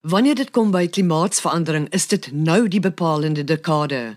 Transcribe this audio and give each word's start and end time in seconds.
Wanneer 0.00 0.34
dit 0.34 0.48
kom 0.50 0.70
by 0.72 0.86
klimaatsverandering, 0.88 1.90
is 1.92 2.06
dit 2.08 2.30
nou 2.32 2.68
die 2.72 2.80
bepalende 2.80 3.42
dekade. 3.44 4.14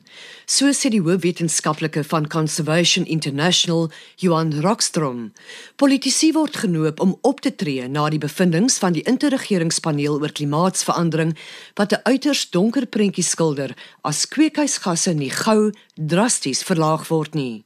So 0.47 0.71
sê 0.71 0.87
die 0.93 1.01
hoofwetenskaplike 1.03 2.05
van 2.07 2.29
Conservation 2.31 3.03
International, 3.03 3.89
Johan 4.15 4.53
Rockstrom. 4.63 5.33
Politici 5.75 6.29
word 6.31 6.55
genoop 6.63 7.03
om 7.03 7.17
op 7.21 7.43
te 7.43 7.51
tree 7.51 7.89
na 7.91 8.05
die 8.07 8.21
bevindinge 8.23 8.71
van 8.79 8.95
die 8.95 9.03
interregeringspaneel 9.03 10.21
oor 10.23 10.31
klimaatsverandering 10.31 11.35
wat 11.75 11.91
'n 11.91 12.03
uiters 12.07 12.47
donker 12.49 12.87
prentjie 12.87 13.27
skilder 13.27 13.75
as 14.03 14.25
kweekhuisgasse 14.27 15.13
nie 15.13 15.31
gou 15.35 15.73
drasties 15.95 16.63
verlaag 16.63 17.07
word 17.11 17.35
nie. 17.35 17.65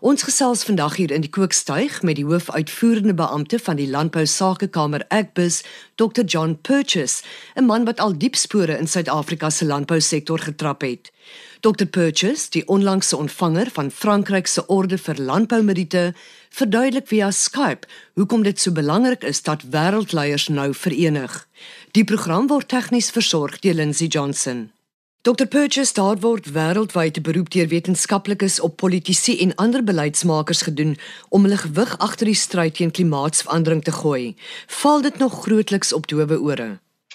Ons 0.00 0.22
gesels 0.24 0.62
vandag 0.64 0.94
hier 0.96 1.10
in 1.12 1.20
die 1.20 1.30
kookstuig 1.30 1.98
met 2.02 2.16
die 2.16 2.24
hoofuitvoerende 2.24 3.12
beampte 3.14 3.58
van 3.60 3.76
die 3.76 3.88
Landbou 3.88 4.24
Sakekamer 4.26 5.04
Agbus, 5.12 5.60
Dr 6.00 6.24
John 6.24 6.56
Purchase, 6.60 7.22
'n 7.54 7.66
man 7.66 7.84
wat 7.84 8.00
al 8.00 8.16
diep 8.16 8.36
spore 8.36 8.78
in 8.78 8.88
Suid-Afrika 8.88 9.50
se 9.50 9.64
landbousektor 9.64 10.38
getrap 10.38 10.80
het. 10.80 11.12
Dr 11.60 11.84
Purchase, 11.84 12.50
die 12.50 12.68
onlangse 12.68 13.16
ontvanger 13.16 13.68
van 13.72 13.90
Frankryk 13.90 14.46
se 14.46 14.66
orde 14.66 14.98
vir 14.98 15.20
landboumeriete, 15.20 16.14
verduidelik 16.48 17.06
via 17.06 17.30
Skype 17.30 17.88
hoekom 18.14 18.42
dit 18.42 18.60
so 18.60 18.72
belangrik 18.72 19.22
is 19.22 19.42
dat 19.42 19.62
wêreldleiers 19.62 20.48
nou 20.48 20.74
verenig. 20.74 21.48
Die 21.90 22.04
program 22.04 22.46
word 22.46 22.68
tegnies 22.68 23.10
versorg 23.10 23.58
deur 23.58 23.74
Lindsey 23.74 24.06
Johnson. 24.06 24.70
Dr 25.22 25.44
Purchase 25.44 25.92
daar 25.92 26.16
word 26.20 26.46
wêreldwyd 26.56 27.18
beroep 27.20 27.50
deur 27.52 27.66
wetenskaplikes 27.68 28.54
op 28.64 28.78
politici 28.80 29.34
en 29.44 29.52
ander 29.60 29.82
beleidsmakers 29.84 30.62
gedoen 30.64 30.94
om 31.28 31.44
hulle 31.44 31.58
gewig 31.60 31.92
agter 31.98 32.30
die 32.30 32.38
stryd 32.42 32.78
teen 32.78 32.90
klimaatsverandering 32.90 33.82
te 33.84 33.92
gooi. 33.92 34.32
Val 34.80 35.04
dit 35.04 35.18
nog 35.20 35.42
grootliks 35.42 35.92
op 35.92 36.08
doewe 36.08 36.38
ore? 36.40 36.68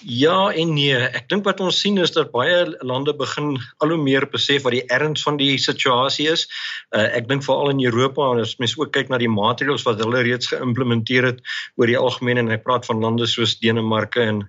Ja 0.04 0.52
en 0.52 0.74
nee, 0.76 0.94
ek 1.18 1.26
dink 1.32 1.46
wat 1.48 1.58
ons 1.64 1.80
sien 1.82 1.98
is 1.98 2.14
dat 2.14 2.30
baie 2.30 2.62
lande 2.84 3.14
begin 3.16 3.56
al 3.82 3.94
hoe 3.96 3.98
meer 3.98 4.28
besef 4.30 4.62
wat 4.62 4.76
die 4.76 4.84
erns 4.92 5.26
van 5.26 5.40
die 5.40 5.56
situasie 5.58 6.28
is. 6.30 6.46
Uh, 6.94 7.08
ek 7.16 7.26
dink 7.26 7.42
veral 7.42 7.72
in 7.74 7.82
Europa 7.88 8.28
en 8.36 8.44
as 8.44 8.54
mens 8.62 8.76
ook 8.78 8.94
kyk 8.94 9.10
na 9.10 9.18
die 9.18 9.32
maatreëls 9.32 9.88
wat 9.88 9.98
hulle 10.04 10.22
reeds 10.22 10.52
geïmplementeer 10.54 11.32
het 11.32 11.42
oor 11.74 11.90
die 11.90 11.98
algemeen 11.98 12.44
en 12.44 12.54
ek 12.54 12.62
praat 12.68 12.86
van 12.86 13.02
lande 13.02 13.26
soos 13.26 13.58
Denemarke 13.58 14.22
en 14.22 14.44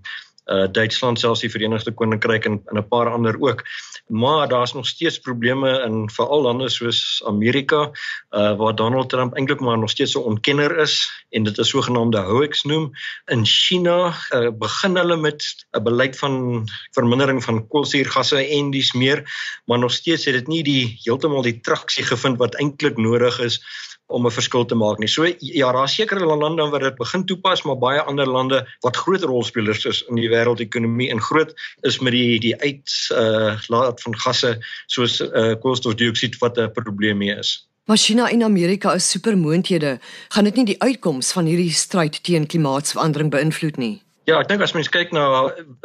uh 0.47 0.67
Duitsland 0.71 1.19
selfs 1.19 1.43
die 1.43 1.51
Verenigde 1.51 1.91
Koninkryk 1.91 2.45
en 2.45 2.61
en 2.65 2.77
'n 2.77 2.87
paar 2.87 3.09
ander 3.11 3.35
ook. 3.39 3.63
Maar 4.07 4.47
daar's 4.47 4.73
nog 4.73 4.87
steeds 4.87 5.19
probleme 5.19 5.81
in 5.81 6.09
veral 6.09 6.41
lande 6.41 6.69
soos 6.69 7.23
Amerika 7.25 7.91
uh 8.31 8.55
waar 8.57 8.75
Donald 8.75 9.09
Trump 9.09 9.35
eintlik 9.35 9.59
maar 9.59 9.77
nog 9.77 9.89
steeds 9.89 10.15
'n 10.15 10.19
ontkenner 10.19 10.77
is 10.77 11.25
en 11.29 11.43
dit 11.43 11.57
is 11.57 11.69
sogenaamde 11.69 12.19
hoax 12.19 12.63
noem. 12.63 12.91
In 13.25 13.45
China 13.45 14.13
uh 14.33 14.49
begin 14.51 14.95
hulle 14.95 15.17
met 15.17 15.67
'n 15.71 15.83
beleid 15.83 16.17
van 16.17 16.63
vermindering 16.91 17.43
van 17.43 17.67
koolsuurgasse 17.67 18.47
en 18.47 18.71
dis 18.71 18.93
meer, 18.93 19.23
maar 19.65 19.79
nog 19.79 19.91
steeds 19.91 20.25
het 20.25 20.33
dit 20.33 20.47
nie 20.47 20.63
die 20.63 20.99
heeltemal 21.03 21.41
die 21.41 21.59
traksie 21.59 22.03
gevind 22.03 22.37
wat 22.37 22.55
eintlik 22.55 22.97
nodig 22.97 23.39
is 23.39 23.61
om 24.08 24.25
'n 24.25 24.31
verskil 24.31 24.66
te 24.66 24.75
maak 24.75 25.00
nie. 25.00 25.08
So 25.08 25.25
ja, 25.39 25.72
daar 25.72 25.89
seker 25.89 26.25
lande 26.25 26.69
wat 26.69 26.81
dit 26.81 26.95
begin 26.95 27.25
toepas, 27.25 27.63
maar 27.63 27.77
baie 27.77 28.02
ander 28.02 28.27
lande 28.27 28.67
wat 28.81 28.97
groot 28.97 29.23
rolspelers 29.23 29.86
is 29.86 30.03
in 30.09 30.16
die 30.16 30.30
wêreldekonomie 30.30 31.09
en 31.09 31.22
groot 31.22 31.53
is 31.81 31.99
met 31.99 32.11
die 32.11 32.39
die 32.39 32.55
uit 32.61 32.89
uh 33.11 33.59
laat 33.67 34.02
van 34.02 34.17
gasse 34.17 34.58
soos 34.88 35.22
uh 35.22 35.55
koolstofdioksied 35.59 36.38
wat 36.38 36.58
'n 36.58 36.72
probleem 36.72 37.22
hier 37.22 37.38
is. 37.38 37.67
Maar 37.88 37.97
China 37.97 38.30
en 38.30 38.44
Amerika 38.44 38.94
is 38.94 39.09
supermoondhede. 39.09 39.99
Gaan 40.30 40.44
dit 40.44 40.55
nie 40.55 40.66
die 40.66 40.81
uitkoms 40.81 41.31
van 41.31 41.45
hierdie 41.45 41.71
stryd 41.71 42.23
teen 42.23 42.47
klimaatsverandering 42.47 43.31
beïnvloed 43.31 43.77
nie? 43.77 44.06
Ja, 44.28 44.42
ek 44.44 44.50
dink 44.50 44.59
as 44.59 44.73
mens 44.75 44.89
kyk 44.92 45.14
na 45.16 45.23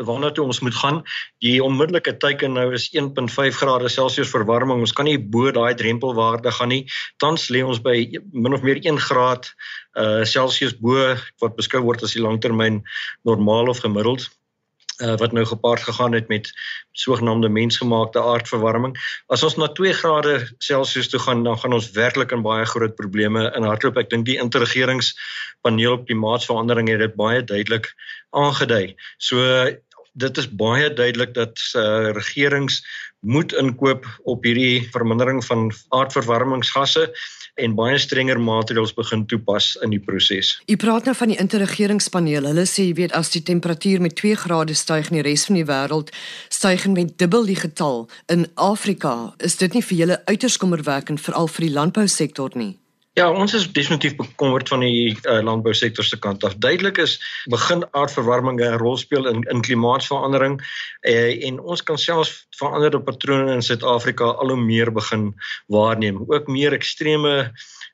waarna 0.03 0.33
toe 0.35 0.43
ons 0.51 0.59
moet 0.67 0.75
gaan, 0.75 0.97
die 1.45 1.61
onmiddellike 1.63 2.17
teiken 2.19 2.57
nou 2.59 2.65
is 2.75 2.89
1.5 2.91 3.61
grade 3.61 3.91
Celsius 3.95 4.33
verwarming. 4.35 4.83
Ons 4.83 4.95
kan 4.99 5.07
nie 5.07 5.15
bo 5.15 5.53
daai 5.55 5.77
drempelwaarde 5.79 6.51
gaan 6.57 6.73
nie. 6.75 6.81
Tans 7.23 7.47
lê 7.55 7.63
ons 7.63 7.79
by 7.85 7.95
min 8.35 8.57
of 8.57 8.67
meer 8.67 8.83
1 8.83 8.99
graad 9.07 9.47
uh 9.95 10.25
Celsius 10.27 10.75
bo 10.75 11.15
wat 11.45 11.55
beskou 11.55 11.85
word 11.87 12.03
as 12.03 12.17
die 12.17 12.25
langtermyn 12.25 12.83
normaal 13.29 13.71
of 13.71 13.85
gemiddeld 13.85 14.27
uh, 15.01 15.17
wat 15.17 15.33
nou 15.33 15.45
gepaard 15.47 15.83
gegaan 15.83 16.13
het 16.13 16.29
met 16.29 16.51
sogenaamde 16.93 17.49
mensgemaakte 17.49 18.23
aardverwarming. 18.23 18.97
As 19.27 19.43
ons 19.43 19.57
na 19.57 19.69
2 19.69 19.93
grade 19.93 20.35
Celsius 20.59 21.09
toe 21.09 21.21
gaan, 21.21 21.45
dan 21.45 21.59
gaan 21.59 21.73
ons 21.73 21.91
werklik 21.97 22.33
in 22.33 22.43
baie 22.43 22.67
groot 22.67 22.95
probleme 22.95 23.47
in 23.57 23.69
hardloop. 23.69 23.97
Ek 23.97 24.11
dink 24.11 24.27
die 24.27 24.41
interregeringspaneel 24.43 25.99
op 25.99 26.05
klimaatsverandering 26.07 26.93
het 26.93 27.07
dit 27.07 27.17
baie 27.17 27.45
duidelik 27.45 27.93
aangedui. 28.31 28.95
So 29.19 29.41
dit 30.13 30.39
is 30.39 30.49
baie 30.49 30.93
duidelik 30.93 31.35
dat 31.35 31.59
uh, 31.77 32.11
regerings 32.13 32.83
moet 33.23 33.53
inkoop 33.53 34.07
op 34.27 34.45
hierdie 34.45 34.89
vermindering 34.91 35.45
van 35.45 35.71
aardverwarmingsgasse 35.89 37.07
en 37.61 37.75
baie 37.77 37.99
strenger 38.01 38.41
maatreëls 38.41 38.95
begin 38.97 39.27
toepas 39.29 39.75
in 39.85 39.93
die 39.93 40.01
proses. 40.01 40.55
U 40.67 40.77
praat 40.81 41.05
nou 41.05 41.15
van 41.17 41.35
die 41.35 41.39
interregeringspaneel. 41.39 42.49
Hulle 42.49 42.65
sê 42.69 42.89
jy 42.89 42.97
weet 43.03 43.17
as 43.17 43.33
die 43.35 43.45
temperatuur 43.45 44.01
met 44.01 44.17
2 44.17 44.41
grade 44.47 44.75
styg 44.75 45.13
in 45.13 45.21
die 45.21 45.27
res 45.29 45.45
van 45.51 45.61
die 45.61 45.69
wêreld, 45.69 46.13
styg 46.49 46.89
met 46.97 47.19
dubbel 47.21 47.47
die 47.53 47.61
getal 47.61 48.07
in 48.33 48.49
Afrika. 48.55 49.35
Is 49.39 49.61
dit 49.61 49.77
nie 49.77 49.85
vir 49.85 49.99
julle 50.05 50.23
uiters 50.27 50.57
kommerwekkend 50.57 51.21
veral 51.21 51.51
vir 51.53 51.69
die 51.69 51.75
landbousektor 51.77 52.57
nie? 52.57 52.82
Ja, 53.13 53.27
ons 53.29 53.53
is 53.53 53.67
definitief 53.77 54.15
bekommerd 54.17 54.71
van 54.73 54.81
die 54.81 55.13
uh, 55.13 55.43
landbousektor 55.45 56.05
se 56.05 56.17
kant 56.17 56.45
af. 56.49 56.55
Duidelik 56.65 56.97
is 57.03 57.19
begin 57.53 57.85
aardverwarming 57.93 58.61
'n 58.65 58.79
rol 58.81 58.97
speel 58.97 59.29
in 59.29 59.43
in 59.53 59.61
klimaatsverandering 59.61 60.57
uh, 60.61 61.47
en 61.49 61.61
ons 61.61 61.83
kan 61.83 61.99
selfs 61.99 62.47
veranderde 62.57 63.03
patrone 63.05 63.53
in 63.53 63.63
Suid-Afrika 63.63 64.25
al 64.25 64.55
hoe 64.55 64.57
meer 64.57 64.93
begin 64.93 65.35
waarneem. 65.69 66.25
Ook 66.27 66.49
meer 66.49 66.73
ekstreme 66.73 67.53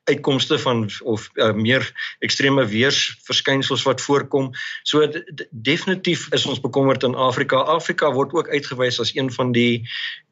uitkomste 0.09 0.57
van 0.59 0.87
of 1.03 1.29
uh, 1.33 1.51
meer 1.53 1.85
ekstreme 2.25 2.65
weersverskynsels 2.69 3.85
wat 3.87 4.01
voorkom. 4.01 4.49
So 4.83 5.05
definitief 5.49 6.27
is 6.35 6.45
ons 6.49 6.61
bekommerd 6.63 7.05
in 7.07 7.15
Afrika. 7.15 7.61
Afrika 7.77 8.11
word 8.15 8.33
ook 8.33 8.49
uitgewys 8.49 8.99
as 8.99 9.13
een 9.15 9.31
van 9.33 9.53
die 9.55 9.85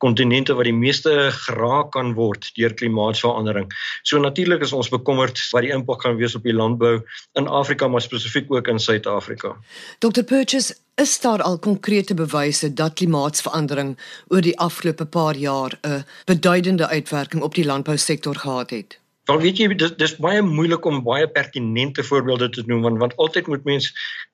kontinente 0.03 0.55
wat 0.57 0.69
die 0.69 0.75
meeste 0.75 1.13
geraak 1.33 1.91
kan 1.95 2.13
word 2.17 2.49
deur 2.57 2.73
klimaatsverandering. 2.73 3.69
So 4.03 4.19
natuurlik 4.21 4.65
is 4.65 4.73
ons 4.73 4.91
bekommerd 4.93 5.39
wat 5.51 5.65
die 5.65 5.73
impak 5.75 6.03
gaan 6.05 6.19
wees 6.19 6.35
op 6.35 6.43
die 6.43 6.55
landbou 6.55 6.97
in 7.39 7.47
Afrika 7.47 7.87
maar 7.87 8.05
spesifiek 8.05 8.51
ook 8.51 8.67
in 8.67 8.79
Suid-Afrika. 8.79 9.55
Dr 9.99 10.23
Purchase 10.23 10.75
Is 10.97 11.19
daar 11.19 11.41
al 11.41 11.59
konkrete 11.59 12.13
bewyse 12.13 12.73
dat 12.73 12.93
klimaatsverandering 12.93 13.97
oor 14.27 14.41
die 14.41 14.57
afgelope 14.57 15.05
paar 15.05 15.35
jaar 15.37 15.77
'n 15.81 16.05
beduidende 16.25 16.87
uitwerking 16.87 17.43
op 17.43 17.55
die 17.55 17.65
landbousektor 17.65 18.35
gehad 18.35 18.69
het? 18.69 18.99
Want 19.27 19.41
weet 19.43 19.59
jy 19.59 19.67
dis 19.75 19.91
dis 19.99 20.13
baie 20.23 20.41
moeilik 20.41 20.85
om 20.87 21.01
baie 21.03 21.27
pertinente 21.27 22.03
voorbeelde 22.09 22.47
te 22.55 22.63
noem 22.69 22.85
want 22.85 23.01
want 23.03 23.15
altyd 23.23 23.49
moet 23.51 23.65
mens 23.67 23.89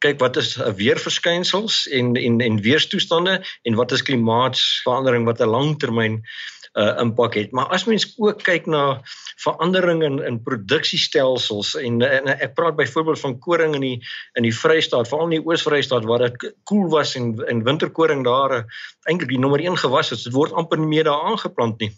kyk 0.06 0.20
wat 0.22 0.38
is 0.38 0.54
weerverskynsels 0.78 1.88
en 2.00 2.14
en 2.20 2.42
en 2.46 2.60
weerstoestande 2.62 3.40
en 3.42 3.80
wat 3.80 3.96
is 3.98 4.06
klimaatsverandering 4.06 5.26
wat 5.26 5.42
'n 5.42 5.50
langtermyn 5.56 6.20
uh 6.74 6.94
impak 7.02 7.34
het. 7.38 7.52
Maar 7.52 7.74
as 7.74 7.86
mens 7.86 8.06
ook 8.18 8.42
kyk 8.46 8.66
na 8.66 9.02
verandering 9.46 10.04
in 10.04 10.22
in 10.30 10.42
produksiestelsels 10.42 11.76
en, 11.76 12.02
en 12.02 12.30
ek 12.38 12.54
praat 12.54 12.76
byvoorbeeld 12.76 13.20
van 13.20 13.40
koring 13.40 13.76
in 13.76 13.82
die 13.82 14.00
in 14.34 14.46
die 14.46 14.56
Vrystaat, 14.62 15.10
veral 15.10 15.30
in 15.30 15.38
die 15.38 15.46
Oos-Vrystaat 15.46 16.06
waar 16.06 16.26
dit 16.28 16.38
koel 16.38 16.54
cool 16.64 16.90
was 16.90 17.16
en 17.16 17.34
en 17.48 17.66
winterkoring 17.66 18.24
daar 18.26 18.58
uh, 18.58 18.64
eintlik 19.10 19.30
die 19.30 19.40
nommer 19.42 19.62
1 19.62 19.78
gewas 19.78 20.12
is. 20.12 20.24
Dit 20.24 20.34
word 20.34 20.54
amper 20.54 20.78
nie 20.78 20.94
meer 20.98 21.10
daar 21.10 21.30
aangeplant 21.34 21.80
nie 21.80 21.94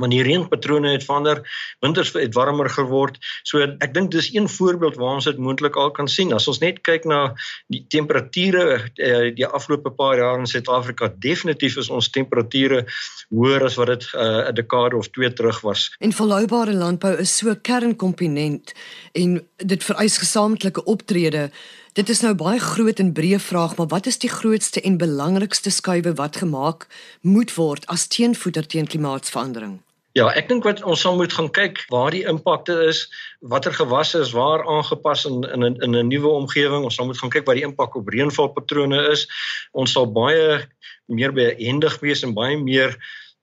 want 0.00 0.12
die 0.14 0.22
reënpatrone 0.26 0.92
het 0.94 1.04
verander, 1.06 1.42
winters 1.84 2.12
het 2.16 2.34
warmer 2.34 2.70
geword. 2.70 3.18
So 3.46 3.62
ek 3.62 3.94
dink 3.94 4.10
dis 4.14 4.30
een 4.34 4.48
voorbeeld 4.48 4.96
waar 5.00 5.18
ons 5.20 5.28
dit 5.28 5.38
moontlik 5.38 5.76
al 5.76 5.92
kan 5.96 6.08
sien. 6.08 6.32
As 6.34 6.48
ons 6.50 6.60
net 6.62 6.80
kyk 6.86 7.06
na 7.08 7.34
die 7.72 7.84
temperature 7.88 8.80
uh, 8.80 9.30
die 9.34 9.46
afgelope 9.46 9.92
paar 9.94 10.18
jaar 10.18 10.38
in 10.38 10.50
Suid-Afrika, 10.50 11.12
definitief 11.18 11.78
is 11.80 11.90
ons 11.90 12.10
temperature 12.10 12.84
hoër 13.34 13.68
as 13.68 13.78
wat 13.80 13.92
dit 13.94 14.08
eh, 14.14 14.20
'n 14.20 14.48
uh, 14.48 14.52
dekade 14.54 14.96
of 14.96 15.08
twee 15.08 15.32
terug 15.32 15.60
was. 15.60 15.94
En 15.98 16.12
volhoubare 16.12 16.74
landbou 16.74 17.14
is 17.18 17.36
so 17.36 17.50
'n 17.50 17.60
kernkomponent 17.60 18.74
en 19.12 19.46
dit 19.56 19.84
vereis 19.84 20.18
gesamentlike 20.18 20.84
optrede 20.84 21.50
Dit 21.94 22.08
is 22.08 22.24
nou 22.24 22.32
baie 22.34 22.58
groot 22.58 22.98
en 22.98 23.12
breë 23.14 23.38
vraag, 23.38 23.76
maar 23.78 23.86
wat 23.86 24.08
is 24.10 24.16
die 24.18 24.30
grootste 24.30 24.80
en 24.82 24.96
belangrikste 24.98 25.70
skuwe 25.70 26.16
wat 26.18 26.40
gemaak 26.42 26.88
moet 27.22 27.54
word 27.54 27.86
as 27.86 28.08
teenvoeter 28.10 28.66
teen 28.66 28.90
klimaatsverandering? 28.90 29.83
Ja, 30.14 30.28
ek 30.38 30.46
dink 30.46 30.62
wat 30.62 30.78
ons 30.86 31.00
sal 31.02 31.16
moet 31.18 31.32
gaan 31.34 31.48
kyk 31.50 31.80
waar 31.90 32.14
die 32.14 32.22
impakte 32.30 32.74
is, 32.86 33.00
watter 33.50 33.74
gewasse 33.74 34.20
is 34.22 34.30
waar 34.30 34.62
aangepas 34.62 35.24
in 35.26 35.42
in 35.42 35.64
in 35.82 35.96
'n 35.98 36.06
nuwe 36.06 36.30
omgewing. 36.30 36.84
Ons 36.86 36.94
sal 36.94 37.06
moet 37.06 37.18
gaan 37.18 37.34
kyk 37.34 37.46
wat 37.50 37.58
die 37.58 37.66
impak 37.66 37.96
op 37.98 38.12
reënvalpatrone 38.14 39.10
is. 39.10 39.26
Ons 39.72 39.92
sal 39.92 40.06
baie 40.06 40.62
meer 41.10 41.34
behendig 41.34 41.98
wees 42.00 42.22
en 42.22 42.34
baie 42.34 42.54
meer 42.56 42.94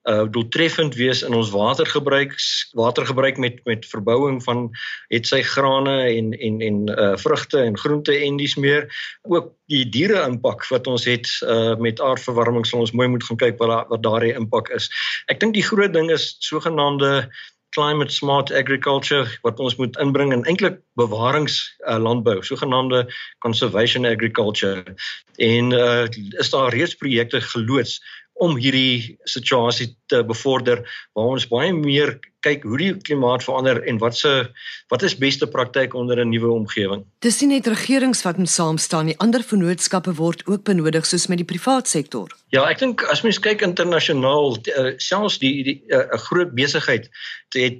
uh 0.09 0.25
doeltreffend 0.33 0.95
wees 0.97 1.21
in 1.21 1.33
ons 1.37 1.51
watergebruik 1.53 2.33
watergebruik 2.73 3.37
met 3.37 3.59
met 3.69 3.85
verbouing 3.85 4.39
van 4.43 4.69
het 5.13 5.27
sy 5.27 5.41
grane 5.45 5.97
en 6.09 6.31
en 6.33 6.61
en 6.61 6.79
uh 6.89 7.17
vrugte 7.21 7.61
en 7.61 7.77
groente 7.77 8.15
en 8.17 8.37
dis 8.37 8.55
meer 8.55 8.87
ook 9.21 9.53
die 9.69 9.85
diere 9.89 10.23
impak 10.25 10.65
wat 10.73 10.87
ons 10.87 11.05
het 11.05 11.29
uh 11.45 11.77
met 11.77 12.01
aardverwarming 12.01 12.65
sal 12.65 12.81
ons 12.81 12.95
mooi 12.97 13.07
moet 13.07 13.23
gaan 13.23 13.37
kyk 13.37 13.61
wat 13.61 13.87
wat 13.93 14.03
daardie 14.03 14.33
impak 14.33 14.73
is. 14.73 14.89
Ek 15.29 15.39
dink 15.39 15.53
die 15.53 15.65
groot 15.69 15.93
ding 15.93 16.09
is 16.11 16.35
sogenaamde 16.39 17.29
climate 17.71 18.11
smart 18.11 18.51
agriculture 18.51 19.27
wat 19.45 19.59
ons 19.59 19.77
moet 19.79 19.95
inbring 20.03 20.33
en 20.35 20.43
eintlik 20.49 20.81
bewarings 20.99 21.61
uh, 21.87 21.95
landbou, 21.97 22.41
sogenaamde 22.43 23.05
conservation 23.39 24.05
agriculture. 24.05 24.83
En 25.37 25.71
uh 25.71 26.07
is 26.41 26.49
daar 26.49 26.73
reeds 26.73 26.95
projekte 26.95 27.41
geloods 27.41 27.99
om 28.41 28.57
hierdie 28.57 29.17
situasie 29.29 29.91
te 30.09 30.23
bevorder 30.25 30.81
waar 31.13 31.35
ons 31.35 31.47
baie 31.49 31.73
meer 31.75 32.17
kyk 32.41 32.63
hoe 32.65 32.77
die 32.79 32.89
klimaat 33.05 33.43
verander 33.45 33.79
en 33.87 33.99
wat 34.01 34.17
se 34.17 34.31
wat 34.89 35.03
is 35.05 35.15
beste 35.17 35.45
praktyk 35.47 35.93
onder 35.93 36.19
'n 36.19 36.29
nuwe 36.29 36.49
omgewing. 36.49 37.05
Dis 37.21 37.39
nie 37.41 37.49
net 37.49 37.67
regerings 37.67 38.23
wat 38.23 38.37
moet 38.37 38.49
saam 38.49 38.77
staan 38.77 39.05
nie, 39.05 39.17
ander 39.17 39.43
vennootskappe 39.43 40.13
word 40.13 40.41
ook 40.47 40.63
benodig 40.63 41.05
soos 41.05 41.27
met 41.27 41.37
die 41.37 41.45
privaat 41.45 41.87
sektor. 41.87 42.29
Ja, 42.49 42.65
ek 42.69 42.79
dink 42.79 43.03
as 43.03 43.21
mens 43.21 43.39
kyk 43.39 43.61
internasionaal, 43.61 44.57
uh, 44.57 44.93
selfs 44.97 45.37
die 45.37 45.63
'n 45.63 45.93
uh, 45.93 45.99
eh, 45.99 46.17
groot 46.17 46.51
besigheid 46.53 47.09
het 47.59 47.79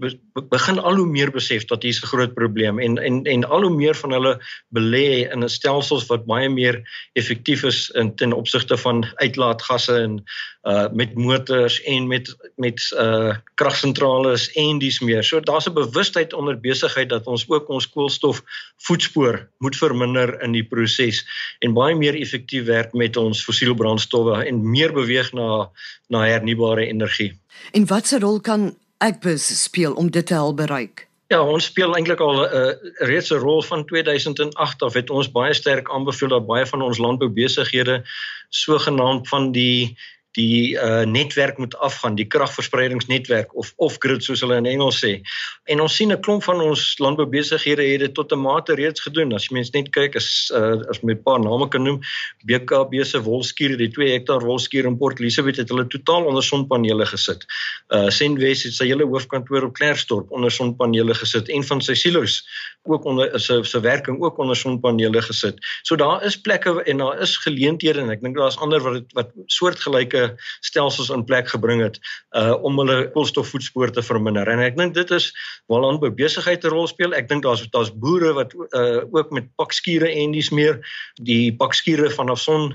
begin 0.50 0.80
al 0.80 0.96
hoe 0.96 1.08
meer 1.08 1.32
besef 1.32 1.66
dat 1.66 1.84
hier 1.84 2.00
'n 2.02 2.08
groot 2.08 2.34
probleem 2.34 2.80
en 2.80 2.98
en 2.98 3.24
en 3.24 3.44
al 3.44 3.62
hoe 3.62 3.76
meer 3.76 3.96
van 3.96 4.12
hulle 4.12 4.40
belê 4.70 5.32
in 5.32 5.44
'n 5.44 5.50
stelsels 5.50 6.06
wat 6.06 6.26
baie 6.26 6.50
meer 6.50 6.82
effektief 7.14 7.64
is 7.64 7.90
in 7.90 8.16
ten 8.16 8.34
opsigte 8.34 8.78
van 8.78 9.06
uitlaatgasse 9.16 9.96
en 9.96 10.24
uh 10.64 10.88
met 10.94 11.16
motors 11.16 11.82
en 11.82 12.08
met 12.08 12.36
met 12.56 12.94
uh 12.98 13.36
kragsentrales 13.56 14.52
en 14.52 14.80
dis 14.80 15.00
meer. 15.00 15.24
So 15.24 15.40
daar's 15.40 15.68
'n 15.68 15.74
bewustheid 15.74 16.34
onder 16.34 16.60
besigheid 16.60 17.10
dat 17.10 17.28
ons 17.28 17.50
ook 17.50 17.70
ons 17.70 17.90
koolstof 17.90 18.44
voetspoor 18.78 19.50
moet 19.58 19.78
verminder 19.78 20.42
in 20.42 20.52
die 20.52 20.68
proses 20.68 21.26
en 21.60 21.74
baie 21.74 21.96
meer 21.96 22.16
effektief 22.16 22.66
werk 22.66 22.94
met 22.94 23.18
ons 23.18 23.44
fossiel 23.44 23.74
brandstowwe 23.74 24.46
en 24.46 24.70
meer 24.70 24.94
beweeg 24.94 25.34
na 25.34 25.70
na 26.08 26.26
hernubare 26.26 26.86
energie. 26.86 27.40
En 27.72 27.86
watse 27.86 28.20
rol 28.20 28.40
kan 28.40 28.76
Agbus 29.02 29.64
speel 29.64 29.94
om 29.94 30.12
dit 30.12 30.26
te 30.26 30.34
help 30.34 30.56
bereik? 30.62 31.08
Ja, 31.32 31.40
ons 31.42 31.66
speel 31.66 31.96
eintlik 31.96 32.20
al 32.20 32.42
'n 32.44 32.56
uh, 32.60 32.92
reeds 33.08 33.32
'n 33.32 33.40
rol 33.40 33.62
van 33.64 33.86
2008 33.86 34.82
af 34.82 34.94
het 34.94 35.10
ons 35.10 35.32
baie 35.32 35.54
sterk 35.54 35.90
aanbeveel 35.90 36.28
dat 36.28 36.46
baie 36.46 36.66
van 36.66 36.82
ons 36.82 36.98
landboubesighede 36.98 38.04
sogenaamd 38.50 39.30
van 39.30 39.52
die 39.52 39.98
die 40.38 40.76
uh, 40.80 41.04
netwerk 41.04 41.58
moet 41.58 41.76
afgaan, 41.78 42.16
die 42.16 42.28
kragverspreidingsnetwerk 42.28 43.56
of 43.56 43.74
off 43.76 43.98
grid 44.00 44.24
soos 44.24 44.44
hulle 44.46 44.56
in 44.62 44.70
Engels 44.70 45.02
sê. 45.04 45.20
En 45.68 45.82
ons 45.84 45.96
sien 45.96 46.12
'n 46.12 46.22
klomp 46.22 46.44
van 46.44 46.62
ons 46.62 46.98
landboubesighede 47.00 47.84
het 47.84 48.00
dit 48.00 48.14
tot 48.14 48.32
'n 48.32 48.40
mate 48.40 48.76
reeds 48.76 49.02
gedoen. 49.02 49.34
As 49.34 49.48
jy 49.50 49.54
mens 49.56 49.72
net 49.72 49.90
kyk 49.92 50.16
as 50.16 50.52
uh, 50.56 50.80
as 50.90 51.02
met 51.02 51.18
'n 51.18 51.24
paar 51.24 51.40
name 51.40 51.68
kan 51.68 51.84
noem, 51.84 52.00
BKB 52.46 53.04
se 53.04 53.22
wolskiere, 53.22 53.78
die 53.78 53.92
2 53.92 54.12
hektaar 54.12 54.42
wolskier 54.42 54.86
in 54.86 54.98
Port 54.98 55.20
Elizabeth 55.20 55.58
het 55.58 55.70
hulle 55.70 55.88
totaal 55.88 56.26
onder 56.26 56.44
sonpanele 56.44 57.06
gesit. 57.06 57.46
Uh 57.90 58.10
Sendwes 58.10 58.64
het 58.64 58.74
sy 58.74 58.88
hele 58.88 59.06
hoofkantoor 59.06 59.64
op 59.64 59.74
Klerksdorp 59.74 60.32
onder 60.32 60.52
sonpanele 60.52 61.14
gesit 61.14 61.50
en 61.50 61.64
van 61.64 61.82
sy 61.82 61.94
silos 61.94 62.44
ook 62.84 63.06
onder 63.06 63.40
sy 63.40 63.62
sy 63.64 63.80
werking 63.80 64.22
ook 64.22 64.38
onder 64.38 64.56
sonpanele 64.56 65.22
gesit. 65.22 65.60
So 65.84 65.96
daar 65.96 66.24
is 66.24 66.40
plekke 66.40 66.84
en 66.84 66.98
daar 66.98 67.20
is 67.20 67.38
geleenthede 67.38 68.02
en 68.02 68.10
ek 68.10 68.22
dink 68.22 68.38
daar's 68.38 68.58
ander 68.58 68.80
wat 68.80 69.04
wat 69.14 69.30
soortgelyke 69.48 70.21
stelsels 70.62 71.12
in 71.14 71.26
plek 71.28 71.50
gebring 71.54 71.84
het 71.84 72.00
uh 72.38 72.56
om 72.64 72.80
hulle 72.82 73.12
koolstofvoetspoor 73.16 73.94
te 73.96 74.04
verminder. 74.06 74.48
En 74.48 74.64
ek 74.64 74.78
dink 74.80 74.96
dit 74.98 75.12
is 75.18 75.32
waar 75.72 75.86
landbou 75.86 76.12
besigheid 76.12 76.64
'n 76.66 76.74
rol 76.74 76.88
speel. 76.88 77.16
Ek 77.18 77.30
dink 77.30 77.44
daar's 77.44 77.66
daar's 77.76 77.94
boere 77.94 78.34
wat 78.38 78.56
uh 78.78 79.04
ook 79.12 79.32
met 79.32 79.50
pakskiere 79.56 80.10
en 80.12 80.36
dis 80.38 80.52
meer 80.52 80.82
die 81.22 81.56
pakskiere 81.56 82.10
vanaf 82.10 82.40
son 82.40 82.72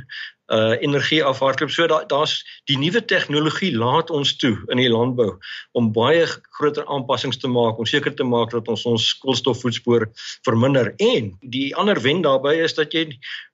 uh 0.47 0.77
energie 0.83 1.25
afhardloop. 1.25 1.71
So 1.71 1.87
daar 1.87 2.07
daar's 2.07 2.45
die 2.65 2.79
nuwe 2.79 3.05
tegnologie 3.05 3.73
laat 3.77 4.11
ons 4.11 4.37
toe 4.37 4.55
in 4.69 4.79
die 4.79 4.91
landbou 4.91 5.39
om 5.73 5.93
baie 5.93 6.27
groter 6.59 6.87
aanpassings 6.87 7.39
te 7.43 7.49
maak 7.49 7.79
om 7.79 7.87
seker 7.87 8.15
te 8.15 8.25
maak 8.25 8.51
dat 8.51 8.69
ons 8.69 8.85
ons 8.87 9.09
koolstofvoetspoor 9.25 10.07
verminder. 10.47 10.93
En 10.97 11.33
die 11.41 11.75
ander 11.77 12.01
wen 12.01 12.23
daarbey 12.23 12.61
is 12.63 12.75
dat 12.75 12.93
jy 12.93 13.09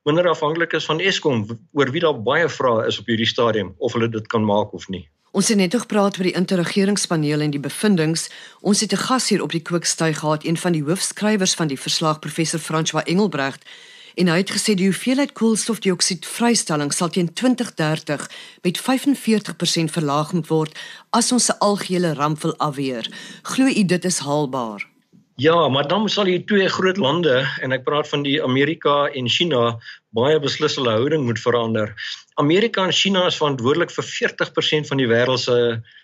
minder 0.05 0.29
afhanklik 0.29 0.73
is 0.73 0.85
van 0.85 0.99
Eskom 0.99 1.47
oor 1.73 1.91
wie 1.91 2.03
daar 2.03 2.21
baie 2.21 2.49
vrae 2.49 2.87
is 2.87 2.99
op 2.99 3.09
hierdie 3.09 3.29
stadium 3.29 3.73
of 3.77 3.93
hulle 3.93 4.09
dit 4.09 4.27
kan 4.27 4.45
maak 4.45 4.73
of 4.73 4.87
nie. 4.89 5.07
Ons 5.33 5.47
het 5.49 5.57
net 5.57 5.73
gepraat 5.73 6.19
oor 6.19 6.27
die 6.29 6.35
interregeringspaneel 6.37 7.41
en 7.41 7.53
die 7.55 7.61
bevindinge. 7.61 8.29
Ons 8.61 8.81
het 8.85 8.93
'n 8.93 9.05
gas 9.07 9.29
hier 9.29 9.41
op 9.41 9.51
die 9.51 9.61
kookstuig 9.61 10.19
gehad, 10.19 10.45
een 10.45 10.57
van 10.57 10.71
die 10.71 10.83
hoofskrywers 10.83 11.55
van 11.55 11.67
die 11.67 11.79
verslag, 11.79 12.19
professor 12.19 12.59
François 12.59 13.03
Engelbrecht 13.03 13.65
en 14.15 14.29
hy 14.31 14.37
het 14.41 14.53
gesê 14.55 14.75
die 14.77 14.89
hoeveelheid 14.89 15.33
koolstofdioksied 15.37 16.25
vrystelling 16.25 16.93
sal 16.93 17.09
teen 17.09 17.31
2030 17.33 18.29
met 18.63 18.81
45% 18.81 19.93
verlaag 19.97 20.33
moet 20.33 20.49
word 20.51 20.81
as 21.11 21.31
ons 21.31 21.49
se 21.49 21.57
algehele 21.59 22.13
ramp 22.19 22.41
wil 22.41 22.55
afweer. 22.57 23.09
Glo 23.43 23.67
u 23.67 23.83
dit 23.83 24.05
is 24.05 24.19
haalbaar? 24.25 24.87
Ja, 25.35 25.67
maar 25.69 25.87
dan 25.87 26.09
sal 26.09 26.29
hier 26.29 26.45
twee 26.45 26.67
groot 26.69 26.97
lande 26.97 27.39
en 27.61 27.71
ek 27.73 27.87
praat 27.87 28.05
van 28.07 28.21
die 28.21 28.37
Amerika 28.43 29.07
en 29.17 29.29
China 29.29 29.79
baie 30.13 30.37
beslis 30.39 30.75
hulle 30.77 30.93
houding 30.93 31.25
moet 31.25 31.41
verander. 31.41 31.95
Amerika 32.35 32.85
en 32.85 32.91
China 32.91 33.25
is 33.27 33.37
verantwoordelik 33.37 33.91
vir 33.91 34.05
40% 34.09 34.89
van 34.89 34.97
die 34.97 35.07
wêreld 35.07 35.39
se 35.39 35.57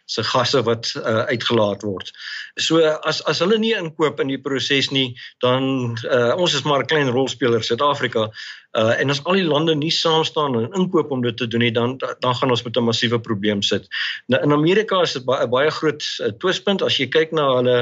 se 0.09 0.23
gasse 0.25 0.63
wat 0.65 0.87
uh, 0.97 1.25
uitgelaat 1.29 1.83
word. 1.85 2.07
So 2.57 2.81
as 2.81 3.19
as 3.29 3.43
hulle 3.43 3.59
nie 3.61 3.75
inkoop 3.77 4.19
in 4.23 4.31
die 4.33 4.39
proses 4.41 4.89
nie, 4.89 5.13
dan 5.45 5.93
uh, 6.09 6.33
ons 6.33 6.55
is 6.57 6.65
maar 6.65 6.81
'n 6.81 6.89
klein 6.89 7.11
rolspeler 7.13 7.63
Suid-Afrika. 7.63 8.31
Uh, 8.73 8.97
en 9.01 9.09
as 9.09 9.21
al 9.25 9.37
die 9.37 9.45
lande 9.45 9.75
nie 9.75 9.93
saam 9.93 10.23
staan 10.25 10.57
en 10.57 10.73
inkoop 10.73 11.11
om 11.11 11.21
dit 11.21 11.37
te 11.37 11.47
doen 11.47 11.61
nie, 11.61 11.71
dan 11.71 11.97
dan 11.97 12.35
gaan 12.35 12.49
ons 12.49 12.63
met 12.63 12.77
'n 12.77 12.89
massiewe 12.89 13.19
probleem 13.19 13.61
sit. 13.61 13.87
Nou 14.27 14.41
in 14.41 14.51
Amerika 14.51 15.01
is 15.01 15.13
dit 15.13 15.25
baie 15.25 15.47
baie 15.47 15.71
groot 15.71 16.03
uh, 16.21 16.33
twispunt 16.41 16.81
as 16.81 16.97
jy 16.97 17.07
kyk 17.07 17.31
na 17.31 17.45
hulle 17.55 17.77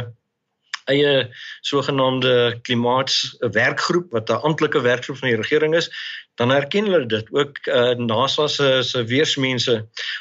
eie 0.94 1.28
sogenaamde 1.62 2.60
klimaatswerkgroep 2.62 4.12
wat 4.12 4.30
'n 4.30 4.44
amptelike 4.48 4.82
werkgroep 4.82 5.18
van 5.18 5.30
die 5.30 5.42
regering 5.42 5.76
is, 5.76 5.92
dan 6.38 6.52
erken 6.54 6.86
hulle 6.86 7.06
dit 7.10 7.30
ook 7.34 7.58
uh, 7.66 7.94
NASA 7.98 8.48
se 8.48 8.68
se 8.86 9.04
weersmense 9.10 9.76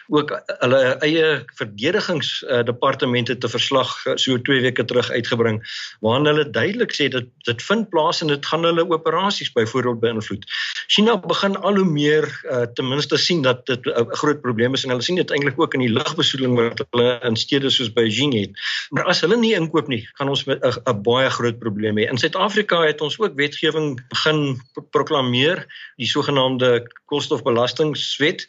ook 0.09 0.33
hulle 0.47 0.81
eie 1.05 1.27
verdedigingsdepartemente 1.59 3.35
uh, 3.37 3.39
te 3.39 3.49
verslag 3.53 3.93
uh, 4.07 4.15
so 4.17 4.41
2 4.49 4.61
weke 4.65 4.85
terug 4.85 5.11
uitgebring 5.11 5.61
waarin 6.01 6.31
hulle 6.31 6.51
duidelik 6.51 6.97
sê 6.97 7.11
dat 7.13 7.29
dit 7.49 7.63
vind 7.69 7.89
plaas 7.93 8.23
en 8.25 8.33
dit 8.33 8.47
gaan 8.47 8.65
hulle 8.65 8.89
operasies 8.89 9.53
byvoorbeeld 9.53 10.01
beïnvloed. 10.01 10.49
China 10.87 11.17
begin 11.17 11.57
al 11.57 11.77
hoe 11.77 11.85
meer 11.85 12.25
uh, 12.51 12.63
ten 12.75 12.89
minste 12.89 13.17
sien 13.17 13.43
dat 13.43 13.67
dit 13.67 13.85
'n 13.87 13.91
uh, 13.91 14.07
groot 14.09 14.41
probleem 14.41 14.75
is 14.75 14.85
en 14.85 14.91
hulle 14.91 15.03
sien 15.03 15.17
dit 15.17 15.31
eintlik 15.31 15.61
ook 15.61 15.75
in 15.75 15.81
die 15.81 15.93
lugbesoedeling 15.93 16.57
wat 16.57 16.85
hulle 16.91 17.21
in 17.23 17.37
stede 17.37 17.71
soos 17.71 17.93
Beijing 17.93 18.33
het. 18.35 18.51
Maar 18.91 19.05
as 19.05 19.21
hulle 19.21 19.37
nie 19.37 19.55
inkoop 19.55 19.89
nie, 19.89 20.09
gaan 20.15 20.29
ons 20.29 20.47
'n 20.47 21.03
baie 21.03 21.31
groot 21.31 21.59
probleem 21.59 21.99
hê. 21.99 22.09
In 22.09 22.19
Suid-Afrika 22.19 22.81
het 22.87 23.01
ons 23.01 23.19
ook 23.19 23.37
wetgewing 23.37 24.01
begin 24.09 24.61
proklameer 24.91 25.67
die 25.97 26.07
die 26.07 26.13
sogenaamde 26.13 26.87
koolstofbelastingwet 27.11 28.45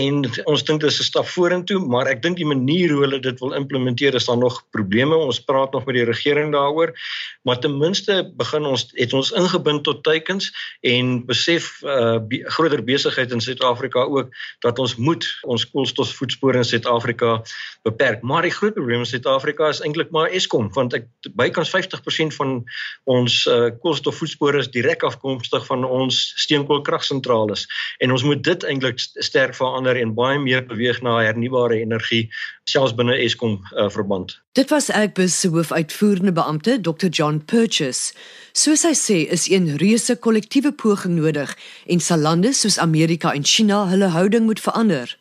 en 0.00 0.22
ons 0.50 0.64
dink 0.66 0.82
dit 0.82 0.90
is 0.90 1.00
'n 1.00 1.08
stap 1.10 1.26
vorentoe, 1.26 1.78
maar 1.78 2.06
ek 2.06 2.22
dink 2.22 2.36
die 2.36 2.46
manier 2.46 2.90
hoe 2.90 3.02
hulle 3.04 3.20
dit 3.20 3.40
wil 3.40 3.54
implementeer 3.54 4.14
is 4.14 4.26
daar 4.26 4.38
nog 4.38 4.62
probleme. 4.70 5.14
Ons 5.14 5.40
praat 5.40 5.72
nog 5.72 5.86
met 5.86 5.94
die 5.94 6.04
regering 6.04 6.52
daaroor, 6.52 6.94
maar 7.42 7.58
ten 7.60 7.78
minste 7.78 8.32
begin 8.36 8.64
ons 8.64 8.90
het 8.94 9.12
ons 9.12 9.32
ingebind 9.32 9.84
tot 9.84 10.02
teikens 10.02 10.52
en 10.82 11.26
besef 11.26 11.79
uh 11.82 12.18
be, 12.20 12.42
groter 12.44 12.84
besigheid 12.84 13.32
in 13.32 13.40
Suid-Afrika 13.40 14.04
ook 14.06 14.30
dat 14.60 14.78
ons 14.78 14.96
moet 14.96 15.26
ons 15.42 15.66
koolstofvoetspoor 15.70 16.60
in 16.60 16.64
Suid-Afrika 16.64 17.42
beperk. 17.82 18.22
Maar 18.22 18.42
die 18.42 18.54
groot 18.54 18.74
probleem 18.74 19.02
in 19.02 19.10
Suid-Afrika 19.10 19.68
is 19.68 19.80
eintlik 19.80 20.10
maar 20.14 20.30
Eskom, 20.30 20.70
want 20.74 20.94
ek 20.94 21.08
bykans 21.34 21.72
50% 21.74 22.36
van 22.38 22.60
ons 23.04 23.42
uh 23.50 23.70
koolstofvoetspore 23.80 24.58
is 24.58 24.70
direk 24.70 25.02
afkomstig 25.06 25.66
van 25.66 25.84
ons 25.84 26.22
steenkoolkrag 26.36 27.00
kragsentrales 27.00 27.66
en 27.98 28.12
ons 28.12 28.24
moet 28.24 28.42
dit 28.44 28.64
eintlik 28.64 28.98
sterk 28.98 29.54
verander 29.56 29.96
en 29.96 30.14
baie 30.14 30.38
meer 30.38 30.66
beweeg 30.66 31.00
na 31.02 31.20
hernubare 31.24 31.80
energie 31.80 32.28
selfs 32.70 32.94
binne 32.94 33.16
Eskom 33.24 33.58
uh, 33.72 33.88
verband. 33.90 34.36
Dit 34.58 34.70
was 34.70 34.90
Agbus 34.90 35.40
se 35.40 35.48
hoofuitvoerende 35.48 36.32
beampte 36.32 36.80
Dr 36.80 37.08
John 37.08 37.42
Purchase. 37.44 38.14
Soos 38.52 38.82
hy 38.82 38.94
sê, 38.98 39.18
is 39.30 39.46
'n 39.48 39.78
reuse 39.78 40.14
kollektiewe 40.18 40.72
poging 40.72 41.14
nodig 41.14 41.50
en 41.86 42.00
sal 42.00 42.18
lande 42.18 42.52
soos 42.52 42.78
Amerika 42.78 43.30
en 43.32 43.44
China 43.44 43.86
hulle 43.86 44.08
houding 44.10 44.44
moet 44.44 44.60
verander. 44.60 45.19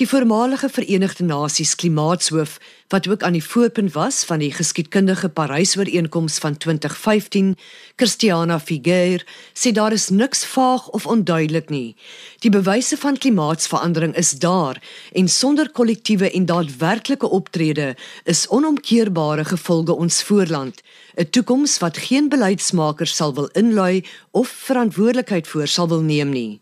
Die 0.00 0.08
voormalige 0.08 0.70
Verenigde 0.72 1.24
Nasies 1.24 1.74
klimaatshoof 1.76 2.54
wat 2.88 3.08
ook 3.08 3.22
aan 3.22 3.34
die 3.36 3.44
voorpunt 3.44 3.92
was 3.92 4.24
van 4.24 4.40
die 4.40 4.52
geskiedkundige 4.52 5.28
Parys-ooreenkoms 5.28 6.38
van 6.38 6.56
2015, 6.56 7.56
Christiana 7.96 8.56
Figuer, 8.60 9.26
sê 9.52 9.72
daar 9.72 9.92
is 9.92 10.08
niks 10.08 10.46
vaag 10.48 10.88
of 10.88 11.06
onduidelik 11.06 11.68
nie. 11.68 11.96
Die 12.40 12.50
bewyse 12.50 12.96
van 12.96 13.18
klimaatsverandering 13.18 14.16
is 14.16 14.32
daar 14.32 14.80
en 15.12 15.28
sonder 15.28 15.70
kollektiewe 15.70 16.30
en 16.30 16.48
daadwerklike 16.48 17.28
optrede 17.28 17.92
is 18.24 18.48
onomkeerbare 18.48 19.44
gevolge 19.44 19.92
ons 19.92 20.22
voorland, 20.22 20.80
'n 21.20 21.30
toekoms 21.30 21.78
wat 21.78 21.98
geen 21.98 22.28
beleidsmakers 22.28 23.16
sal 23.16 23.34
wil 23.34 23.48
inlei 23.52 24.04
of 24.30 24.48
verantwoordelikheid 24.48 25.46
voor 25.48 25.66
sal 25.66 25.88
wil 25.88 26.00
neem 26.00 26.28
nie. 26.28 26.61